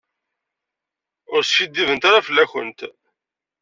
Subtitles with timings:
[1.33, 2.79] Ur skiddibent ara fell-akent.